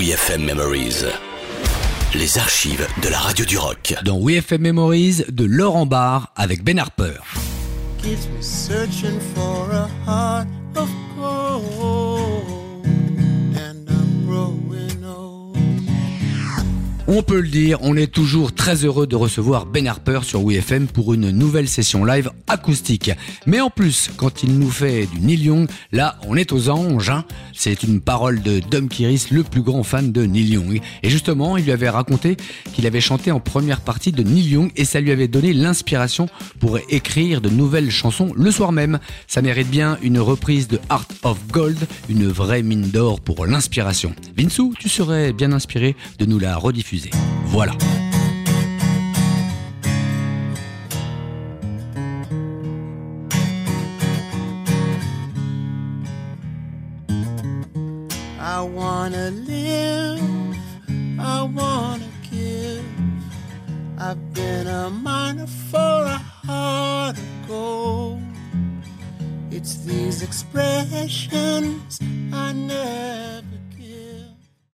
WeFM 0.00 0.46
Memories. 0.46 1.04
Les 2.14 2.38
archives 2.38 2.86
de 3.02 3.10
la 3.10 3.18
radio 3.18 3.44
du 3.44 3.58
rock. 3.58 3.94
Dans 4.02 4.18
WeFM 4.18 4.62
Memories 4.62 5.24
de 5.28 5.44
Laurent 5.44 5.84
Barr 5.84 6.32
avec 6.36 6.64
Ben 6.64 6.78
Harper. 6.78 7.20
keeps 7.98 8.26
me 8.28 8.40
searching 8.40 9.20
for 9.34 9.70
a 9.70 9.86
heart 10.06 10.48
of 10.74 10.88
gold. 11.18 12.86
And 13.58 13.90
I'm 13.90 14.26
growing 14.26 15.04
old. 15.04 15.29
On 17.12 17.24
peut 17.24 17.40
le 17.40 17.48
dire, 17.48 17.78
on 17.82 17.96
est 17.96 18.06
toujours 18.06 18.54
très 18.54 18.84
heureux 18.84 19.08
de 19.08 19.16
recevoir 19.16 19.66
Ben 19.66 19.88
Harper 19.88 20.20
sur 20.22 20.44
WeFM 20.44 20.86
pour 20.86 21.12
une 21.12 21.32
nouvelle 21.32 21.66
session 21.66 22.04
live 22.04 22.30
acoustique. 22.46 23.10
Mais 23.46 23.60
en 23.60 23.68
plus, 23.68 24.10
quand 24.16 24.44
il 24.44 24.56
nous 24.56 24.70
fait 24.70 25.06
du 25.06 25.18
Neil 25.18 25.42
Young, 25.42 25.68
là, 25.90 26.16
on 26.28 26.36
est 26.36 26.52
aux 26.52 26.70
anges. 26.70 27.10
hein. 27.10 27.24
C'est 27.52 27.82
une 27.82 28.00
parole 28.00 28.42
de 28.42 28.60
Dom 28.60 28.88
Kiris, 28.88 29.32
le 29.32 29.42
plus 29.42 29.62
grand 29.62 29.82
fan 29.82 30.12
de 30.12 30.24
Neil 30.24 30.50
Young. 30.50 30.80
Et 31.02 31.10
justement, 31.10 31.56
il 31.56 31.64
lui 31.64 31.72
avait 31.72 31.88
raconté 31.88 32.36
qu'il 32.72 32.86
avait 32.86 33.00
chanté 33.00 33.32
en 33.32 33.40
première 33.40 33.80
partie 33.80 34.12
de 34.12 34.22
Neil 34.22 34.48
Young 34.48 34.70
et 34.76 34.84
ça 34.84 35.00
lui 35.00 35.10
avait 35.10 35.26
donné 35.26 35.52
l'inspiration 35.52 36.28
pour 36.60 36.78
écrire 36.90 37.40
de 37.40 37.48
nouvelles 37.48 37.90
chansons 37.90 38.32
le 38.36 38.52
soir 38.52 38.70
même. 38.70 39.00
Ça 39.26 39.42
mérite 39.42 39.68
bien 39.68 39.98
une 40.00 40.20
reprise 40.20 40.68
de 40.68 40.78
Art 40.88 41.08
of 41.24 41.38
Gold, 41.48 41.78
une 42.08 42.28
vraie 42.28 42.62
mine 42.62 42.88
d'or 42.88 43.20
pour 43.20 43.46
l'inspiration. 43.46 44.14
Vinsou, 44.38 44.74
tu 44.78 44.88
serais 44.88 45.32
bien 45.32 45.50
inspiré 45.50 45.96
de 46.20 46.24
nous 46.24 46.38
la 46.38 46.56
rediffuser. 46.56 46.99
Voilà. 47.46 47.74
I 58.38 58.62
wanna 58.62 59.30
live, 59.30 60.56
I 61.18 61.42
wanna 61.42 62.08
give. 62.30 62.84
I've 63.98 64.22
been 64.32 64.66
a 64.66 64.90
miner 64.90 65.46
for 65.70 66.04
a 66.16 66.20
heart 66.46 67.16
of 67.18 67.48
gold. 67.48 68.22
It's 69.50 69.74
these 69.84 70.22
expressions 70.22 71.98
I 72.32 72.39